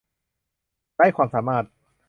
[0.95, 1.65] ไร้ความสามารถ